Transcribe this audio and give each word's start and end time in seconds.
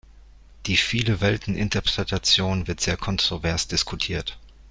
Die 0.65 0.77
Viele-Welten-Interpretation 0.77 2.65
wird 2.67 2.81
sehr 2.81 2.97
kontrovers 2.97 3.67
diskutiert. 3.67 4.35